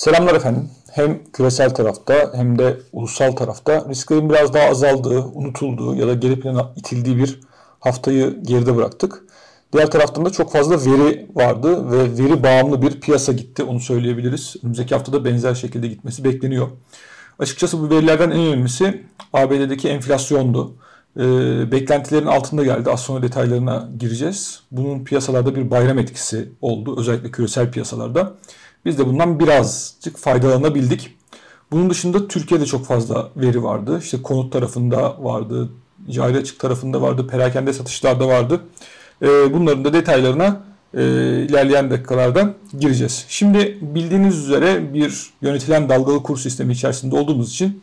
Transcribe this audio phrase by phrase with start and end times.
[0.00, 0.68] Selamlar efendim.
[0.92, 6.40] Hem küresel tarafta hem de ulusal tarafta risklerin biraz daha azaldığı, unutulduğu ya da geri
[6.40, 7.40] plana itildiği bir
[7.80, 9.22] haftayı geride bıraktık.
[9.72, 13.62] Diğer taraftan da çok fazla veri vardı ve veri bağımlı bir piyasa gitti.
[13.62, 14.56] Onu söyleyebiliriz.
[14.62, 16.68] Önümüzdeki haftada benzer şekilde gitmesi bekleniyor.
[17.38, 20.76] Açıkçası bu verilerden en önemlisi ABD'deki enflasyondu.
[21.16, 22.90] Ee, beklentilerin altında geldi.
[22.90, 24.60] Az sonra detaylarına gireceğiz.
[24.70, 27.00] Bunun piyasalarda bir bayram etkisi oldu.
[27.00, 28.34] Özellikle küresel piyasalarda.
[28.84, 31.16] Biz de bundan birazcık faydalanabildik.
[31.70, 33.98] Bunun dışında Türkiye'de çok fazla veri vardı.
[34.02, 35.68] İşte konut tarafında vardı,
[36.10, 38.60] cari açık tarafında vardı, perakende satışlarda vardı.
[39.22, 40.62] Ee, bunların da detaylarına
[40.94, 41.02] e,
[41.48, 43.24] ilerleyen dakikalarda gireceğiz.
[43.28, 47.82] Şimdi bildiğiniz üzere bir yönetilen dalgalı kur sistemi içerisinde olduğumuz için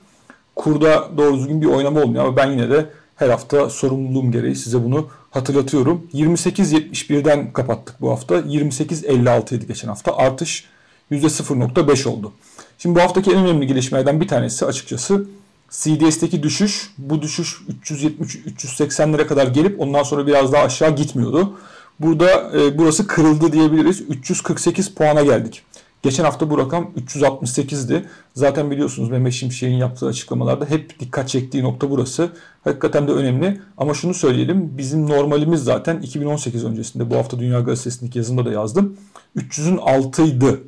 [0.55, 4.83] kurda doğru düzgün bir oynama olmuyor ama ben yine de her hafta sorumluluğum gereği size
[4.83, 6.07] bunu hatırlatıyorum.
[6.13, 8.39] 28.71'den kapattık bu hafta.
[8.39, 10.17] 28.56 idi geçen hafta.
[10.17, 10.65] Artış
[11.11, 12.31] %0.5 oldu.
[12.77, 15.25] Şimdi bu haftaki en önemli gelişmelerden bir tanesi açıkçası
[15.69, 16.93] CDS'teki düşüş.
[16.97, 21.57] Bu düşüş 370-380'lere kadar gelip ondan sonra biraz daha aşağı gitmiyordu.
[21.99, 24.01] Burada e, burası kırıldı diyebiliriz.
[24.01, 25.63] 348 puana geldik.
[26.03, 28.05] Geçen hafta bu rakam 368'di.
[28.33, 32.29] Zaten biliyorsunuz Mehmet Şimşek'in yaptığı açıklamalarda hep dikkat çektiği nokta burası.
[32.63, 33.61] Hakikaten de önemli.
[33.77, 34.77] Ama şunu söyleyelim.
[34.77, 38.97] Bizim normalimiz zaten 2018 öncesinde bu hafta Dünya Gazetesi'ndeki yazımda da yazdım.
[39.37, 40.59] 300'ün altıydı.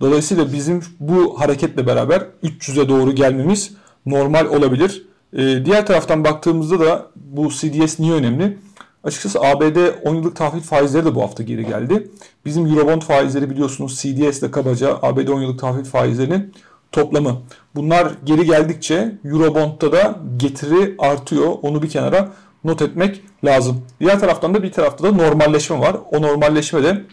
[0.00, 3.72] Dolayısıyla bizim bu hareketle beraber 300'e doğru gelmemiz
[4.06, 5.06] normal olabilir.
[5.32, 8.58] Ee, diğer taraftan baktığımızda da bu CDS niye önemli?
[9.04, 12.10] Açıkçası ABD 10 yıllık tahvil faizleri de bu hafta geri geldi.
[12.44, 16.54] Bizim Eurobond faizleri biliyorsunuz CDS ile kabaca ABD 10 yıllık tahvil faizlerinin
[16.92, 17.42] toplamı.
[17.74, 21.54] Bunlar geri geldikçe Eurobond'da da getiri artıyor.
[21.62, 22.32] Onu bir kenara
[22.64, 23.84] not etmek lazım.
[24.00, 25.96] Diğer taraftan da bir tarafta da normalleşme var.
[26.12, 27.04] O normalleşme de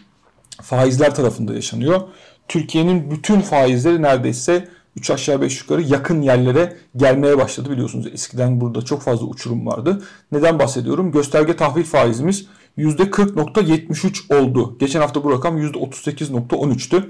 [0.62, 2.02] faizler tarafında yaşanıyor.
[2.48, 8.08] Türkiye'nin bütün faizleri neredeyse 3 aşağı 5 yukarı yakın yerlere gelmeye başladı biliyorsunuz.
[8.14, 10.04] Eskiden burada çok fazla uçurum vardı.
[10.32, 11.12] Neden bahsediyorum?
[11.12, 12.48] Gösterge tahvil faizimiz
[12.78, 14.78] %40.73 oldu.
[14.80, 17.04] Geçen hafta bu rakam %38.13'tü.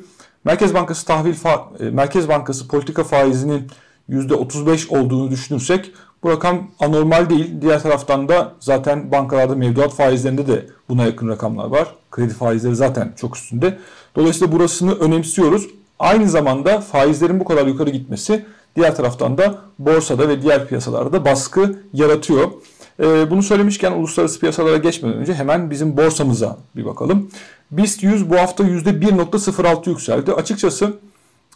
[0.43, 1.35] Merkez Bankası tahvil
[1.79, 3.67] e, Merkez Bankası politika faizinin
[4.09, 5.91] %35 olduğunu düşünürsek
[6.25, 7.61] bu rakam anormal değil.
[7.61, 11.87] Diğer taraftan da zaten bankalarda mevduat faizlerinde de buna yakın rakamlar var.
[12.11, 13.77] Kredi faizleri zaten çok üstünde.
[14.15, 15.67] Dolayısıyla burasını önemsiyoruz.
[15.99, 21.79] Aynı zamanda faizlerin bu kadar yukarı gitmesi diğer taraftan da borsada ve diğer piyasalarda baskı
[21.93, 22.51] yaratıyor.
[22.99, 27.29] Ee, bunu söylemişken uluslararası piyasalara geçmeden önce hemen bizim borsamıza bir bakalım.
[27.71, 30.33] BIST 100 bu hafta %1.06 yükseldi.
[30.33, 30.93] Açıkçası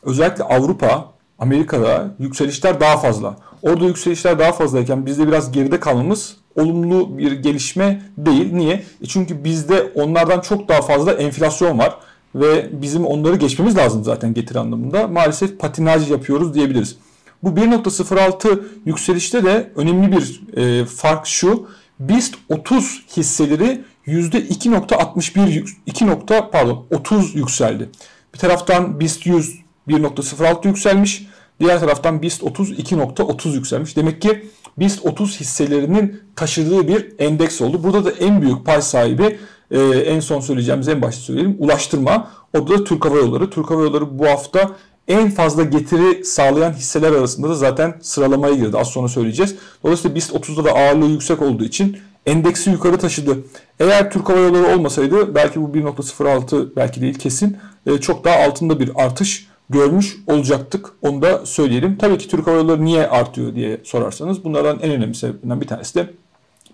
[0.03, 3.38] özellikle Avrupa, Amerika'da yükselişler daha fazla.
[3.61, 8.53] Orada yükselişler daha fazlayken bizde biraz geride kalmamız olumlu bir gelişme değil.
[8.53, 8.83] Niye?
[9.01, 11.97] E çünkü bizde onlardan çok daha fazla enflasyon var
[12.35, 15.07] ve bizim onları geçmemiz lazım zaten getiri anlamında.
[15.07, 16.97] Maalesef patinaj yapıyoruz diyebiliriz.
[17.44, 21.67] Bu 1.06 yükselişte de önemli bir e, fark şu.
[22.00, 26.07] BIST 30 hisseleri %2.61 2.
[26.51, 27.89] pardon 30 yükseldi.
[28.33, 31.27] Bir taraftan BIST 100 1.06 yükselmiş.
[31.59, 33.97] Diğer taraftan BIST 30 2.30 yükselmiş.
[33.97, 34.45] Demek ki
[34.77, 37.83] BIST 30 hisselerinin taşıdığı bir endeks oldu.
[37.83, 39.39] Burada da en büyük pay sahibi
[39.71, 42.31] e, en son söyleyeceğimiz en başta söyleyelim ulaştırma.
[42.57, 43.49] O da Türk Hava Yolları.
[43.49, 44.71] Türk Hava Yolları bu hafta
[45.07, 48.77] en fazla getiri sağlayan hisseler arasında da zaten sıralamaya girdi.
[48.77, 49.55] Az sonra söyleyeceğiz.
[49.83, 53.37] Dolayısıyla BIST 30'da da ağırlığı yüksek olduğu için endeksi yukarı taşıdı.
[53.79, 58.79] Eğer Türk Hava Yolları olmasaydı belki bu 1.06 belki değil kesin e, çok daha altında
[58.79, 60.90] bir artış görmüş olacaktık.
[61.02, 61.97] Onu da söyleyelim.
[61.97, 65.96] Tabii ki Türk Hava Yolları niye artıyor diye sorarsanız bunlardan en önemli sebeplerinden bir tanesi
[65.96, 66.13] de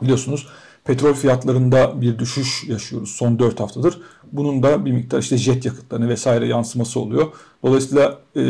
[0.02, 0.48] biliyorsunuz
[0.84, 4.02] petrol fiyatlarında bir düşüş yaşıyoruz son 4 haftadır.
[4.32, 7.28] Bunun da bir miktar işte jet yakıtlarına vesaire yansıması oluyor.
[7.64, 8.42] Dolayısıyla e,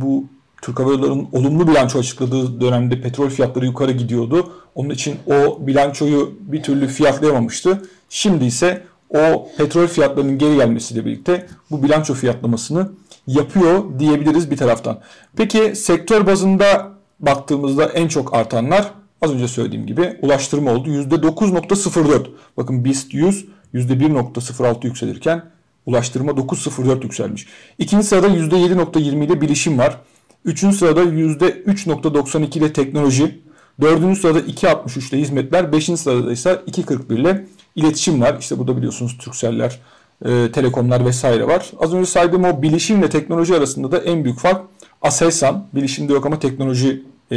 [0.00, 0.24] bu
[0.62, 4.52] Türk Hava Yolları'nın olumlu bilanço açıkladığı dönemde petrol fiyatları yukarı gidiyordu.
[4.74, 7.82] Onun için o bilançoyu bir türlü fiyatlayamamıştı.
[8.08, 12.90] Şimdi ise o petrol fiyatlarının geri gelmesiyle birlikte bu bilanço fiyatlamasını
[13.26, 15.00] yapıyor diyebiliriz bir taraftan.
[15.36, 18.90] Peki sektör bazında baktığımızda en çok artanlar
[19.22, 20.88] az önce söylediğim gibi ulaştırma oldu.
[20.88, 22.26] %9.04.
[22.56, 23.44] Bakın BIST 100
[23.74, 25.42] %1.06 yükselirken
[25.86, 27.46] ulaştırma 9.04 yükselmiş.
[27.78, 30.00] İkinci sırada %7.20 ile bilişim var.
[30.44, 33.40] Üçüncü sırada %3.92 ile teknoloji.
[33.80, 35.72] Dördüncü sırada 2.63 ile hizmetler.
[35.72, 37.46] Beşinci sırada ise 2.41 ile
[37.76, 38.36] iletişim var.
[38.40, 39.80] İşte burada biliyorsunuz Türkseller,
[40.24, 41.70] e, telekomlar vesaire var.
[41.80, 44.62] Az önce saydığım o bilişimle teknoloji arasında da en büyük fark
[45.02, 45.66] Aselsan.
[45.74, 47.36] Bilişimde yok ama teknoloji e,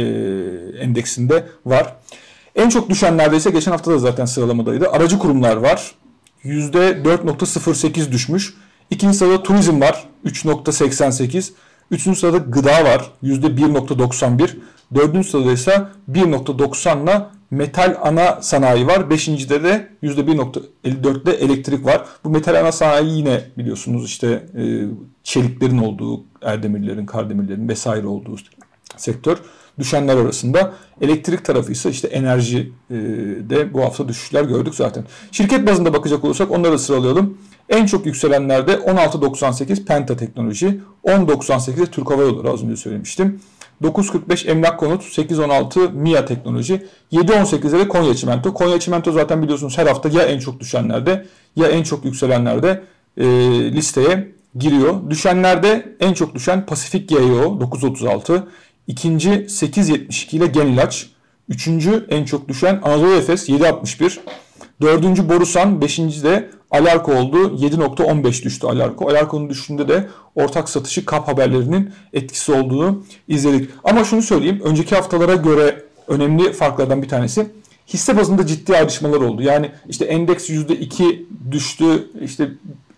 [0.80, 1.96] endeksinde var.
[2.56, 4.90] En çok düşenlerde ise geçen hafta da zaten sıralamadaydı.
[4.90, 5.94] Aracı kurumlar var.
[6.44, 8.54] %4.08 düşmüş.
[8.90, 10.04] İkinci sırada turizm var.
[10.24, 11.50] 3.88.
[11.90, 14.50] Üçüncü sırada gıda var %1.91.
[14.94, 15.82] Dördüncü sırada ise
[16.12, 19.10] 1.90'la metal ana sanayi var.
[19.10, 22.04] Beşincide de %1.54'te elektrik var.
[22.24, 24.62] Bu metal ana sanayi yine biliyorsunuz işte e,
[25.24, 28.36] çeliklerin olduğu, erdemirlerin, kardemirlerin vesaire olduğu
[28.96, 29.38] sektör.
[29.78, 30.74] Düşenler arasında.
[31.00, 32.94] Elektrik tarafı ise işte enerji e,
[33.50, 35.04] de bu hafta düşüşler gördük zaten.
[35.32, 37.38] Şirket bazında bakacak olursak onları sıralayalım.
[37.68, 43.40] En çok yükselenlerde 16.98 Penta Teknoloji, 10.98'de Türk Hava Yolları az önce söylemiştim.
[43.82, 48.54] 9.45 Emlak Konut, 8.16 MIA Teknoloji, 7.18'de de Konya Çimento.
[48.54, 52.82] Konya Çimento zaten biliyorsunuz her hafta ya en çok düşenlerde ya en çok yükselenlerde
[53.16, 53.24] e,
[53.72, 55.10] listeye giriyor.
[55.10, 58.42] Düşenlerde en çok düşen Pasifik GEO 9.36,
[58.86, 61.10] ikinci 8.72 ile Genilaç,
[61.48, 64.18] üçüncü en çok düşen Anadolu Efes 7.61,
[64.82, 67.36] dördüncü Borusan, beşinci de Alarko oldu.
[67.36, 69.08] 7.15 düştü Alarko.
[69.08, 73.70] Alarko'nun düşüşünde de ortak satışı kap haberlerinin etkisi olduğunu izledik.
[73.84, 74.60] Ama şunu söyleyeyim.
[74.64, 77.46] Önceki haftalara göre önemli farklardan bir tanesi
[77.88, 79.42] hisse bazında ciddi ayrışmalar oldu.
[79.42, 82.10] Yani işte endeks %2 düştü.
[82.22, 82.50] İşte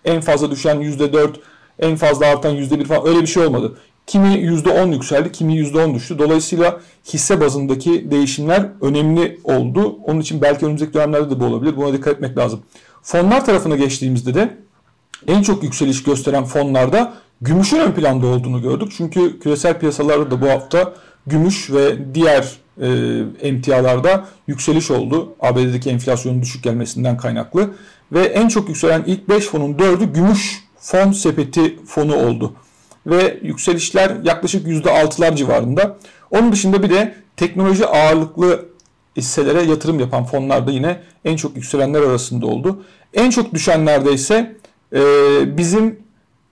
[0.04, 1.30] en fazla düşen %4,
[1.78, 3.76] en fazla artan %1 falan öyle bir şey olmadı.
[4.06, 6.18] Kimi %10 yükseldi, kimi %10 düştü.
[6.18, 6.80] Dolayısıyla
[7.12, 9.98] hisse bazındaki değişimler önemli oldu.
[10.04, 11.76] Onun için belki önümüzdeki dönemlerde de bu olabilir.
[11.76, 12.62] Buna dikkat etmek lazım.
[13.02, 14.56] Fonlar tarafına geçtiğimizde de
[15.26, 18.92] en çok yükseliş gösteren fonlarda gümüşün ön planda olduğunu gördük.
[18.96, 20.94] Çünkü küresel piyasalarda da bu hafta
[21.26, 22.88] gümüş ve diğer e,
[23.40, 25.34] emtialarda yükseliş oldu.
[25.40, 27.70] ABD'deki enflasyonun düşük gelmesinden kaynaklı.
[28.12, 32.54] Ve en çok yükselen ilk 5 fonun 4'ü gümüş fon sepeti fonu oldu.
[33.06, 35.98] Ve yükselişler yaklaşık %6'lar civarında.
[36.30, 38.71] Onun dışında bir de teknoloji ağırlıklı
[39.16, 42.84] hisselere yatırım yapan fonlar da yine en çok yükselenler arasında oldu.
[43.14, 44.56] En çok düşenlerde ise
[45.56, 46.01] bizim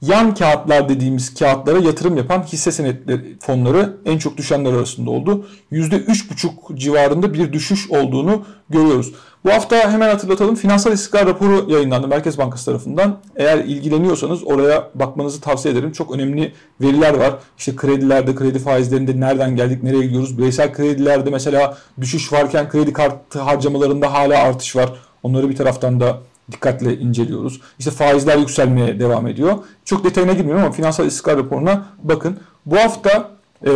[0.02, 5.46] yan kağıtlar dediğimiz kağıtlara yatırım yapan hisse senetleri fonları en çok düşenler arasında oldu.
[5.72, 9.12] %3,5 civarında bir düşüş olduğunu görüyoruz.
[9.44, 13.18] Bu hafta hemen hatırlatalım finansal istikrar raporu yayınlandı Merkez Bankası tarafından.
[13.36, 15.92] Eğer ilgileniyorsanız oraya bakmanızı tavsiye ederim.
[15.92, 17.34] Çok önemli veriler var.
[17.58, 20.38] İşte kredilerde, kredi faizlerinde nereden geldik, nereye gidiyoruz?
[20.38, 24.92] Bireysel kredilerde mesela düşüş varken kredi kartı harcamalarında hala artış var.
[25.22, 26.18] Onları bir taraftan da
[26.52, 27.60] dikkatle inceliyoruz.
[27.78, 29.58] İşte faizler yükselmeye devam ediyor.
[29.84, 32.38] Çok detayına girmiyorum ama finansal istikrar raporuna bakın.
[32.66, 33.30] Bu hafta
[33.66, 33.70] e,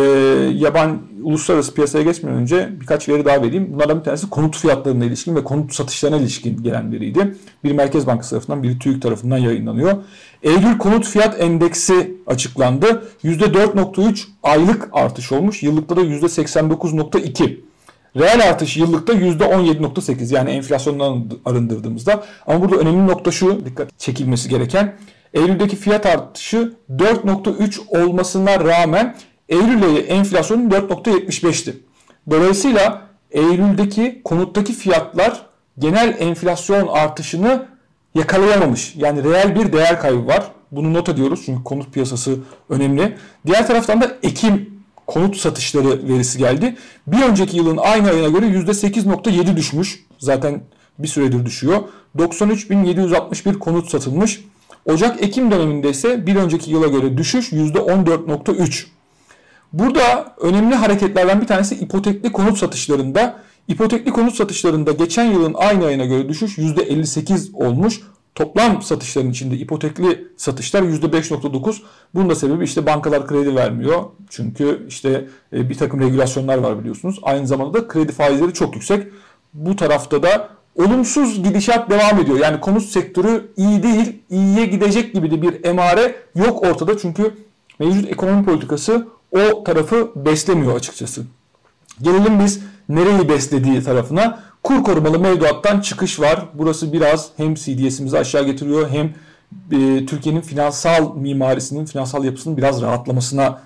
[0.53, 3.69] yaban uluslararası piyasaya geçmeden önce birkaç veri daha vereyim.
[3.73, 7.35] Bunlardan bir tanesi konut fiyatlarına ilişkin ve konut satışlarına ilişkin gelen veriydi.
[7.63, 9.93] Bir Merkez Bankası tarafından, bir TÜİK tarafından yayınlanıyor.
[10.43, 13.03] Eylül konut fiyat endeksi açıklandı.
[13.23, 15.63] %4.3 aylık artış olmuş.
[15.63, 17.64] Yıllıkta da %89.2.
[18.15, 22.23] Reel artış yıllıkta %17.8 yani enflasyondan arındırdığımızda.
[22.47, 24.95] Ama burada önemli nokta şu dikkat çekilmesi gereken.
[25.33, 29.15] Eylül'deki fiyat artışı 4.3 olmasına rağmen
[29.49, 31.73] Eylül ayı enflasyonu 4.75'ti.
[32.29, 33.01] Dolayısıyla
[33.31, 35.45] Eylül'deki konuttaki fiyatlar
[35.79, 37.65] genel enflasyon artışını
[38.15, 38.93] yakalayamamış.
[38.95, 40.51] Yani reel bir değer kaybı var.
[40.71, 42.37] Bunu not ediyoruz çünkü konut piyasası
[42.69, 43.17] önemli.
[43.45, 44.74] Diğer taraftan da Ekim
[45.07, 46.75] konut satışları verisi geldi.
[47.07, 50.05] Bir önceki yılın aynı ayına göre %8.7 düşmüş.
[50.19, 50.61] Zaten
[50.99, 51.83] bir süredir düşüyor.
[52.17, 54.41] 93.761 konut satılmış.
[54.85, 58.85] Ocak-Ekim döneminde ise bir önceki yıla göre düşüş %14.3.
[59.73, 63.39] Burada önemli hareketlerden bir tanesi ipotekli konut satışlarında.
[63.67, 68.01] İpotekli konut satışlarında geçen yılın aynı ayına göre düşüş %58 olmuş.
[68.35, 71.81] Toplam satışların içinde ipotekli satışlar %5.9.
[72.15, 74.03] Bunun da sebebi işte bankalar kredi vermiyor.
[74.29, 77.19] Çünkü işte e, bir takım regülasyonlar var biliyorsunuz.
[77.23, 79.07] Aynı zamanda da kredi faizleri çok yüksek.
[79.53, 82.39] Bu tarafta da olumsuz gidişat devam ediyor.
[82.39, 86.97] Yani konut sektörü iyi değil, iyiye gidecek gibi de bir emare yok ortada.
[86.97, 87.33] Çünkü
[87.79, 91.23] mevcut ekonomi politikası o tarafı beslemiyor açıkçası.
[92.01, 94.39] Gelelim biz nereyi beslediği tarafına.
[94.63, 96.45] Kur korumalı mevduattan çıkış var.
[96.53, 99.13] Burası biraz hem CDS'imizi aşağı getiriyor hem
[99.71, 103.61] e, Türkiye'nin finansal mimarisinin, finansal yapısının biraz rahatlamasına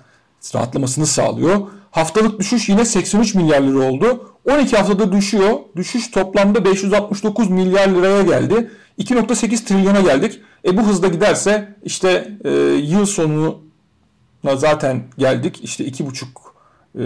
[0.54, 1.60] rahatlamasını sağlıyor.
[1.90, 4.30] Haftalık düşüş yine 83 milyar lira oldu.
[4.50, 5.58] 12 haftada düşüyor.
[5.76, 8.70] Düşüş toplamda 569 milyar liraya geldi.
[8.98, 10.40] 2.8 trilyona geldik.
[10.64, 13.58] E bu hızda giderse işte e, yıl sonu
[14.56, 15.60] zaten geldik.
[15.62, 16.49] İşte 2,5
[16.98, 17.02] e,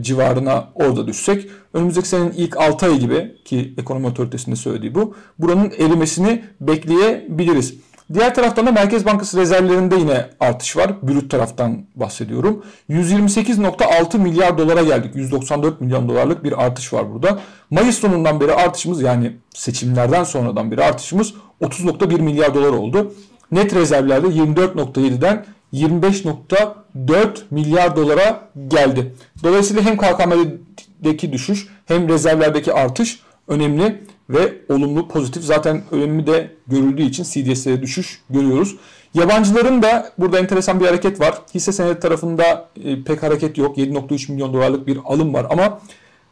[0.00, 5.72] civarına orada düşsek önümüzdeki senenin ilk 6 ayı gibi ki ekonomi otoritesinde söylediği bu buranın
[5.78, 7.74] erimesini bekleyebiliriz.
[8.12, 11.02] Diğer taraftan da Merkez Bankası rezervlerinde yine artış var.
[11.02, 12.64] Brüt taraftan bahsediyorum.
[12.90, 15.16] 128.6 milyar dolara geldik.
[15.16, 17.38] 194 milyon dolarlık bir artış var burada.
[17.70, 23.14] Mayıs sonundan beri artışımız yani seçimlerden sonradan beri artışımız 30.1 milyar dolar oldu.
[23.52, 29.14] Net rezervlerde 24.7'den 25.4 milyar dolara geldi.
[29.42, 35.42] Dolayısıyla hem KKM'deki düşüş hem rezervlerdeki artış önemli ve olumlu pozitif.
[35.42, 38.76] Zaten önemli de görüldüğü için CDS'e düşüş görüyoruz.
[39.14, 41.38] Yabancıların da burada enteresan bir hareket var.
[41.54, 43.78] Hisse senedi tarafında e, pek hareket yok.
[43.78, 45.80] 7.3 milyon dolarlık bir alım var ama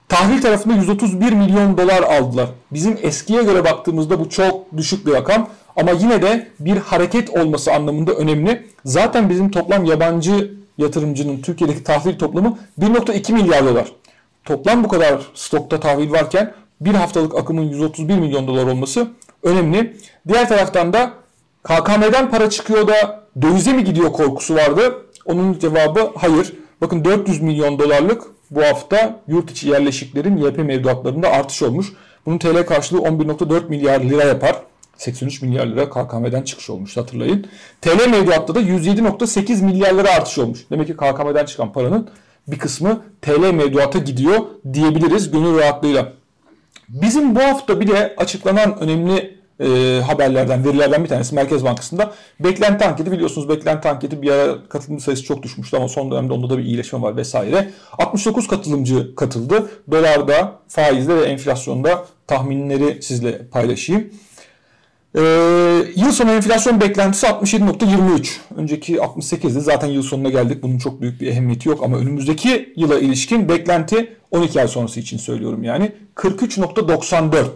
[0.09, 2.49] tahvil tarafında 131 milyon dolar aldılar.
[2.73, 5.49] Bizim eskiye göre baktığımızda bu çok düşük bir rakam.
[5.77, 8.67] Ama yine de bir hareket olması anlamında önemli.
[8.85, 13.93] Zaten bizim toplam yabancı yatırımcının Türkiye'deki tahvil toplamı 1.2 milyar dolar.
[14.45, 19.09] Toplam bu kadar stokta tahvil varken bir haftalık akımın 131 milyon dolar olması
[19.43, 19.97] önemli.
[20.29, 21.13] Diğer taraftan da
[21.63, 25.07] KKM'den para çıkıyor da dövize mi gidiyor korkusu vardı.
[25.25, 26.53] Onun cevabı hayır.
[26.81, 31.93] Bakın 400 milyon dolarlık bu hafta yurt içi yerleşiklerin YP mevduatlarında artış olmuş.
[32.27, 34.57] Bunun TL karşılığı 11.4 milyar lira yapar.
[35.03, 37.47] 83 milyar lira KKM'den çıkış olmuş hatırlayın.
[37.81, 40.61] TL mevduatta da 107.8 milyar lira artış olmuş.
[40.71, 42.09] Demek ki KKM'den çıkan paranın
[42.49, 44.39] bir kısmı TL mevduata gidiyor
[44.73, 46.13] diyebiliriz gönül rahatlığıyla.
[46.89, 52.85] Bizim bu hafta bir de açıklanan önemli e, haberlerden, verilerden bir tanesi Merkez Bankası'nda beklenti
[52.85, 56.59] anketi biliyorsunuz beklenti anketi bir ara katılımcı sayısı çok düşmüştü ama son dönemde onda da
[56.59, 57.71] bir iyileşme var vesaire.
[57.99, 59.71] 69 katılımcı katıldı.
[59.91, 64.11] Dolarda, faizde ve enflasyonda tahminleri sizle paylaşayım.
[65.17, 65.21] Ee,
[65.97, 68.37] yıl sonu enflasyon beklentisi 67.23.
[68.57, 69.61] Önceki 68'di.
[69.61, 70.63] Zaten yıl sonuna geldik.
[70.63, 75.19] Bunun çok büyük bir ehemmiyeti yok ama önümüzdeki yıla ilişkin beklenti 12 ay sonrası için
[75.19, 77.47] söylüyorum yani 43.94.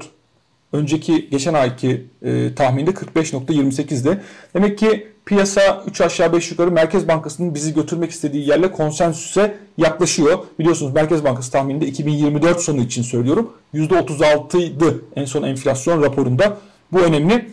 [0.73, 4.21] Önceki geçen ayki e, tahminde 45.28'de.
[4.55, 10.39] Demek ki piyasa 3 aşağı 5 yukarı Merkez Bankası'nın bizi götürmek istediği yerle konsensüse yaklaşıyor.
[10.59, 13.53] Biliyorsunuz Merkez Bankası tahmininde 2024 sonu için söylüyorum.
[13.75, 16.59] %36'ydı en son enflasyon raporunda.
[16.93, 17.51] Bu önemli.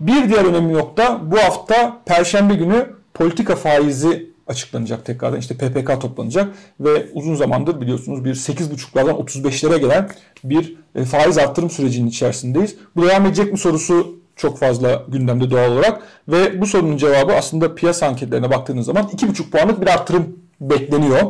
[0.00, 5.38] Bir diğer önemli nokta bu hafta Perşembe günü politika faizi açıklanacak tekrardan.
[5.38, 10.10] İşte PPK toplanacak ve uzun zamandır biliyorsunuz bir 8,5'lardan 35'lere gelen
[10.44, 12.76] bir e, faiz arttırım sürecinin içerisindeyiz.
[12.96, 17.74] Bu devam edecek mi sorusu çok fazla gündemde doğal olarak ve bu sorunun cevabı aslında
[17.74, 21.20] piyasa anketlerine baktığınız zaman 2,5 puanlık bir arttırım bekleniyor.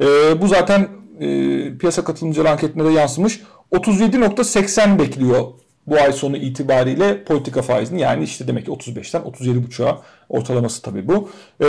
[0.00, 0.06] E,
[0.40, 0.88] bu zaten
[1.20, 1.28] e,
[1.78, 3.40] piyasa katılımcıları anketine de yansımış.
[3.72, 5.44] 37.80 bekliyor
[5.86, 11.30] bu ay sonu itibariyle politika faizini yani işte demek ki 35'ten 37,5'a ortalaması tabii bu.
[11.60, 11.64] Ee,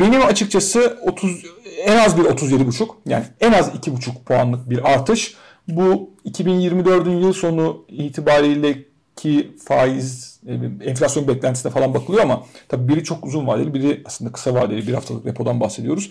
[0.00, 1.44] benim açıkçası 30
[1.84, 5.34] en az bir 37,5 yani en az 2,5 puanlık bir artış.
[5.68, 8.78] Bu 2024'ün yıl sonu itibariyle
[9.16, 10.52] ki faiz e,
[10.90, 14.94] enflasyon beklentisine falan bakılıyor ama tabii biri çok uzun vadeli biri aslında kısa vadeli bir
[14.94, 16.10] haftalık repodan bahsediyoruz.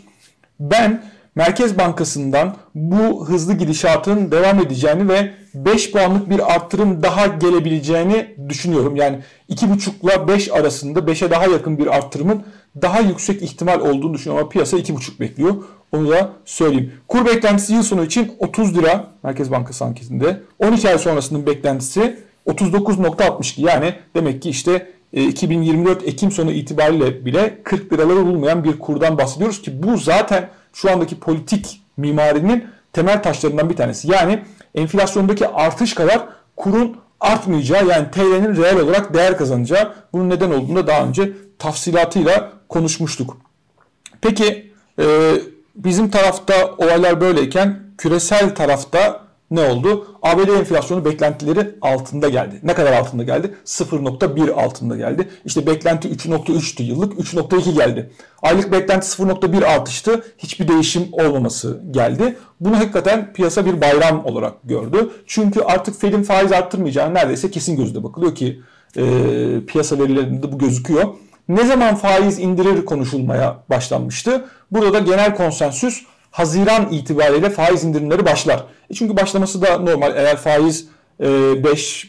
[0.59, 1.03] Ben
[1.35, 8.95] Merkez Bankası'ndan bu hızlı gidişatın devam edeceğini ve 5 puanlık bir arttırım daha gelebileceğini düşünüyorum.
[8.95, 12.43] Yani 2,5 ile 5 arasında 5'e daha yakın bir arttırımın
[12.81, 15.55] daha yüksek ihtimal olduğunu düşünüyorum ama piyasa 2,5 bekliyor.
[15.91, 16.93] Onu da söyleyeyim.
[17.07, 20.41] Kur beklentisi yıl sonu için 30 lira Merkez Bankası anketinde.
[20.59, 27.57] 12 ay sonrasının beklentisi 39.62 yani demek ki işte 2024 e, Ekim sonu itibariyle bile
[27.63, 33.69] 40 liraları bulmayan bir kurdan bahsediyoruz ki bu zaten şu andaki politik mimarinin temel taşlarından
[33.69, 34.11] bir tanesi.
[34.11, 34.43] Yani
[34.75, 40.87] enflasyondaki artış kadar kurun artmayacağı yani TL'nin reel olarak değer kazanacağı bunun neden olduğunu da
[40.87, 43.37] daha önce tafsilatıyla konuşmuştuk.
[44.21, 45.31] Peki e,
[45.75, 50.07] bizim tarafta olaylar böyleyken küresel tarafta ne oldu?
[50.21, 52.59] ABD enflasyonu beklentileri altında geldi.
[52.63, 53.55] Ne kadar altında geldi?
[53.65, 55.29] 0.1 altında geldi.
[55.45, 58.11] İşte beklenti 3.3'tü yıllık 3.2 geldi.
[58.41, 60.23] Aylık beklenti 0.1 artıştı.
[60.37, 62.37] Hiçbir değişim olmaması geldi.
[62.59, 65.09] Bunu hakikaten piyasa bir bayram olarak gördü.
[65.27, 68.61] Çünkü artık Fed'in faiz arttırmayacağı neredeyse kesin gözle bakılıyor ki
[68.97, 69.03] e,
[69.67, 71.03] piyasa verilerinde bu gözüküyor.
[71.49, 74.45] Ne zaman faiz indirir konuşulmaya başlanmıştı.
[74.71, 78.63] Burada da genel konsensüs Haziran itibariyle faiz indirimleri başlar.
[78.89, 80.15] E çünkü başlaması da normal.
[80.15, 80.87] Eğer faiz
[81.19, 81.27] 5 e,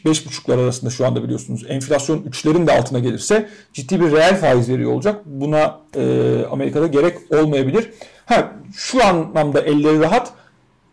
[0.08, 4.92] 5,5'lar arasında şu anda biliyorsunuz enflasyon 3'lerin de altına gelirse ciddi bir reel faiz veriyor
[4.92, 5.20] olacak.
[5.24, 6.02] Buna e,
[6.50, 7.90] Amerika'da gerek olmayabilir.
[8.26, 10.32] Ha şu anlamda elleri rahat.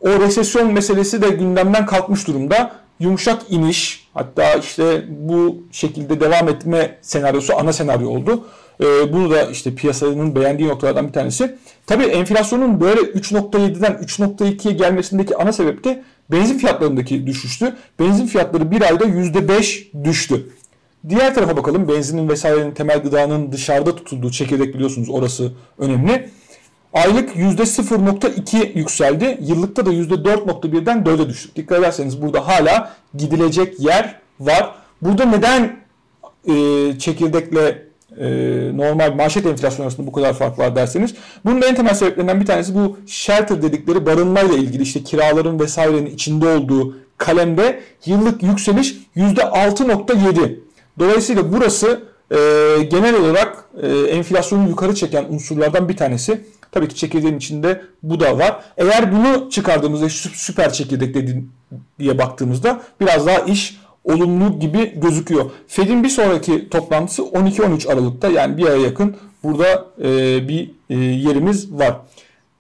[0.02, 2.72] O resesyon meselesi de gündemden kalkmış durumda.
[3.00, 8.46] Yumuşak iniş hatta işte bu şekilde devam etme senaryosu ana senaryo oldu.
[8.82, 11.56] E, bunu da işte piyasanın beğendiği noktalardan bir tanesi.
[11.88, 17.76] Tabii enflasyonun böyle 3.7'den 3.2'ye gelmesindeki ana sebep de benzin fiyatlarındaki düşüştü.
[18.00, 20.50] Benzin fiyatları bir ayda %5 düştü.
[21.10, 21.88] Diğer tarafa bakalım.
[21.88, 26.30] Benzinin vesairenin temel gıdanın dışarıda tutulduğu çekirdek biliyorsunuz orası önemli.
[26.94, 29.38] Aylık %0.2 yükseldi.
[29.42, 31.50] Yıllıkta da %4.1'den 4'e düştü.
[31.56, 34.76] Dikkat ederseniz burada hala gidilecek yer var.
[35.02, 35.80] Burada neden
[36.48, 36.54] e,
[37.00, 37.88] çekirdekle
[38.20, 38.28] e,
[38.78, 41.16] normal manşet enflasyon arasında bu kadar fark var derseniz.
[41.46, 46.48] Bunun en temel sebeplerinden bir tanesi bu shelter dedikleri barınmayla ilgili işte kiraların vesairenin içinde
[46.48, 50.60] olduğu kalemde yıllık yükseliş %6.7.
[51.00, 52.38] Dolayısıyla burası e,
[52.84, 56.42] genel olarak e, enflasyonu yukarı çeken unsurlardan bir tanesi.
[56.72, 58.64] Tabii ki çekirdeğin içinde bu da var.
[58.78, 61.52] Eğer bunu çıkardığımızda süper çekirdek dediğin,
[62.00, 65.52] diye baktığımızda biraz daha iş olumlu gibi gözüküyor.
[65.68, 70.08] Fed'in bir sonraki toplantısı 12-13 Aralık'ta yani bir aya yakın burada e,
[70.48, 71.98] bir e, yerimiz var.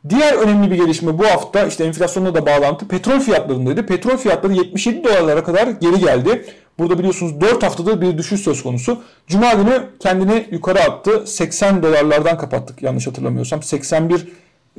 [0.09, 3.85] Diğer önemli bir gelişme bu hafta işte enflasyonla da bağlantı petrol fiyatlarındaydı.
[3.85, 6.45] Petrol fiyatları 77 dolarlara kadar geri geldi.
[6.79, 9.01] Burada biliyorsunuz 4 haftada bir düşüş söz konusu.
[9.27, 11.23] Cuma günü kendini yukarı attı.
[11.27, 13.63] 80 dolarlardan kapattık yanlış hatırlamıyorsam.
[13.63, 14.27] 81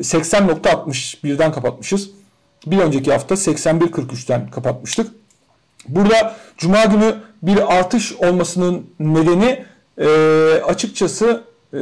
[0.01, 2.11] 80.61'den kapatmışız.
[2.67, 5.11] Bir önceki hafta 81.43'ten kapatmıştık.
[5.89, 9.65] Burada Cuma günü bir artış olmasının nedeni
[9.99, 10.09] e,
[10.67, 11.81] açıkçası e,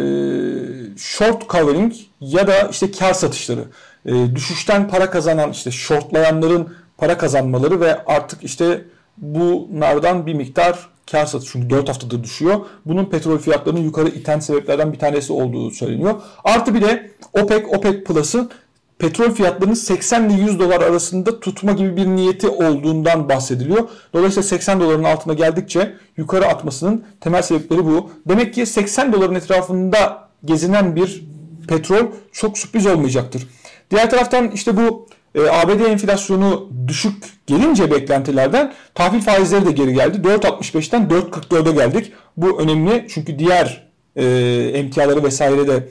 [0.97, 3.65] short covering ya da işte kar satışları.
[4.07, 8.85] E, düşüşten para kazanan işte shortlayanların para kazanmaları ve artık işte
[9.19, 12.61] bunlardan bir miktar kar satışı çünkü 4 haftadır düşüyor.
[12.87, 16.15] Bunun petrol fiyatlarını yukarı iten sebeplerden bir tanesi olduğu söyleniyor.
[16.45, 18.51] Artı bir de OPEC, OPEC Plus'ın
[19.03, 23.89] petrol fiyatlarını 80 ile 100 dolar arasında tutma gibi bir niyeti olduğundan bahsediliyor.
[24.15, 28.11] Dolayısıyla 80 doların altına geldikçe yukarı atmasının temel sebepleri bu.
[28.29, 31.25] Demek ki 80 doların etrafında gezinen bir
[31.69, 33.49] petrol çok sürpriz olmayacaktır.
[33.91, 40.29] Diğer taraftan işte bu e, ABD enflasyonu düşük gelince beklentilerden tahvil faizleri de geri geldi.
[40.29, 42.13] 4.65'ten 4.44'e geldik.
[42.37, 44.25] Bu önemli çünkü diğer e,
[44.75, 45.89] emtiaları vesaire de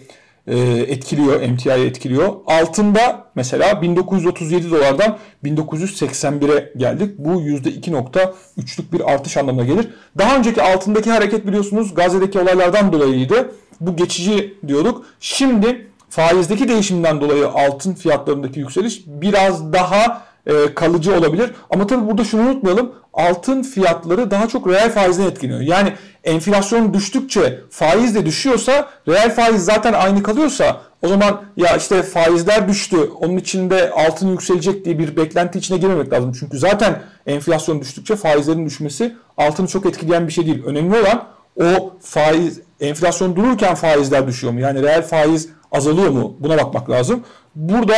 [0.47, 2.35] etkiliyor, emtiayı etkiliyor.
[2.47, 7.17] Altında mesela 1937 dolardan 1981'e geldik.
[7.17, 9.87] Bu %2.3'lük bir artış anlamına gelir.
[10.17, 13.51] Daha önceki altındaki hareket biliyorsunuz Gazze'deki olaylardan dolayıydı.
[13.81, 15.05] Bu geçici diyorduk.
[15.19, 21.51] Şimdi faizdeki değişimden dolayı altın fiyatlarındaki yükseliş biraz daha e, kalıcı olabilir.
[21.69, 22.91] Ama tabii burada şunu unutmayalım.
[23.13, 25.61] Altın fiyatları daha çok reel faizden etkileniyor.
[25.61, 32.03] Yani enflasyon düştükçe faiz de düşüyorsa reel faiz zaten aynı kalıyorsa o zaman ya işte
[32.03, 36.31] faizler düştü onun içinde altın yükselecek diye bir beklenti içine girmemek lazım.
[36.39, 40.63] Çünkü zaten enflasyon düştükçe faizlerin düşmesi altını çok etkileyen bir şey değil.
[40.65, 41.23] Önemli olan
[41.61, 44.59] o faiz enflasyon dururken faizler düşüyor mu?
[44.59, 46.35] Yani reel faiz azalıyor mu?
[46.39, 47.23] Buna bakmak lazım.
[47.55, 47.95] Burada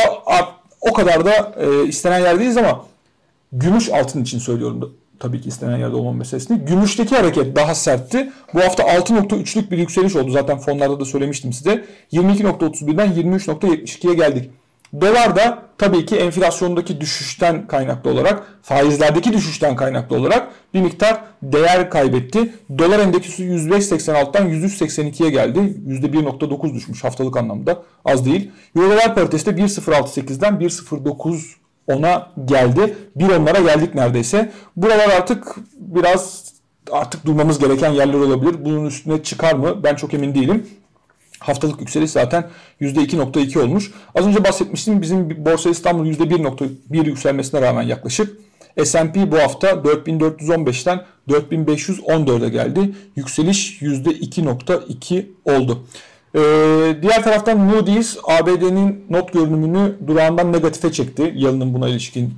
[0.90, 2.84] o kadar da e, istenen yerdeyiz ama
[3.52, 6.64] gümüş altın için söylüyorum tabii ki istenen yerde olmam meselesini.
[6.64, 8.32] Gümüşteki hareket daha sertti.
[8.54, 10.30] Bu hafta 6.3'lük bir yükseliş oldu.
[10.30, 11.84] Zaten fonlarda da söylemiştim size.
[12.12, 14.50] 22.31'den 23.72'ye geldik.
[15.00, 21.90] Dolar da tabii ki enflasyondaki düşüşten kaynaklı olarak, faizlerdeki düşüşten kaynaklı olarak bir miktar değer
[21.90, 22.54] kaybetti.
[22.78, 25.58] Dolar endeksi 105.86'dan 103.82'ye geldi.
[25.58, 27.82] %1.9 düşmüş haftalık anlamda.
[28.04, 28.50] Az değil.
[28.76, 31.42] Euro dolar paritesi de 1.068'den 1.09
[31.86, 32.96] ona geldi.
[33.16, 34.52] Bir onlara geldik neredeyse.
[34.76, 36.52] Buralar artık biraz
[36.92, 38.64] artık durmamız gereken yerler olabilir.
[38.64, 39.84] Bunun üstüne çıkar mı?
[39.84, 40.66] Ben çok emin değilim.
[41.46, 42.48] Haftalık yükseliş zaten
[42.80, 43.90] %2.2 olmuş.
[44.14, 48.38] Az önce bahsetmiştim bizim Borsa İstanbul %1.1 yükselmesine rağmen yaklaşık.
[48.84, 52.94] S&P bu hafta 4415'ten 4514'e geldi.
[53.16, 55.84] Yükseliş %2.2 oldu.
[56.34, 56.40] Ee,
[57.02, 61.32] diğer taraftan Moody's ABD'nin not görünümünü durağından negatife çekti.
[61.36, 62.34] Yalının buna ilişkin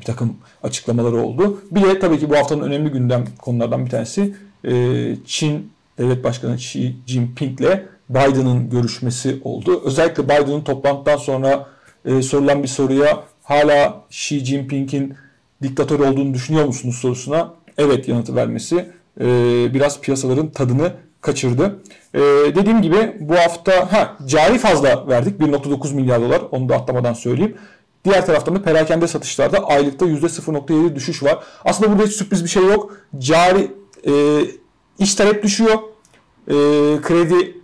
[0.00, 1.62] bir takım açıklamaları oldu.
[1.70, 4.72] Bir de tabii ki bu haftanın önemli gündem konulardan bir tanesi e,
[5.26, 9.82] Çin Devlet Başkanı Xi Jinping ile Biden'ın görüşmesi oldu.
[9.84, 11.66] Özellikle Biden'ın toplantıdan sonra
[12.04, 15.14] e, sorulan bir soruya hala Xi Jinping'in
[15.62, 18.90] diktatör olduğunu düşünüyor musunuz sorusuna evet yanıtı vermesi
[19.20, 19.24] e,
[19.74, 21.82] biraz piyasaların tadını kaçırdı.
[22.14, 22.20] E,
[22.54, 27.56] dediğim gibi bu hafta ha, cari fazla verdik 1.9 milyar dolar onu da atlamadan söyleyeyim.
[28.04, 31.38] Diğer taraftan da perakende satışlarda aylıkta %0.7 düşüş var.
[31.64, 32.96] Aslında burada hiç sürpriz bir şey yok.
[33.18, 33.70] Cari
[34.06, 34.12] e,
[34.98, 35.78] iş talep düşüyor.
[36.48, 36.54] E,
[37.02, 37.56] kredi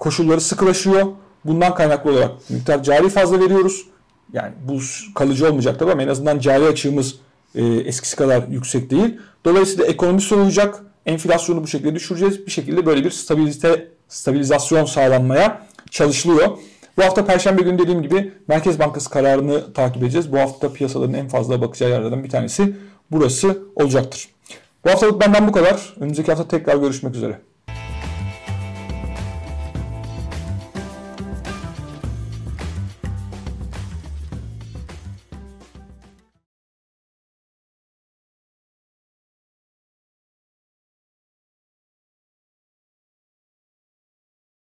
[0.00, 1.06] koşulları sıkılaşıyor.
[1.44, 3.86] Bundan kaynaklı olarak miktar cari fazla veriyoruz.
[4.32, 4.78] Yani bu
[5.14, 7.14] kalıcı olmayacak tabii ama en azından cari açığımız
[7.54, 9.18] e, eskisi kadar yüksek değil.
[9.44, 10.82] Dolayısıyla ekonomi soğuyacak.
[11.06, 12.46] Enflasyonu bu şekilde düşüreceğiz.
[12.46, 16.48] Bir şekilde böyle bir stabilite, stabilizasyon sağlanmaya çalışılıyor.
[16.96, 20.32] Bu hafta Perşembe günü dediğim gibi Merkez Bankası kararını takip edeceğiz.
[20.32, 22.76] Bu hafta piyasaların en fazla bakacağı yerlerden bir tanesi
[23.10, 24.28] burası olacaktır.
[24.84, 25.94] Bu haftalık benden bu kadar.
[26.00, 27.38] Önümüzdeki hafta tekrar görüşmek üzere.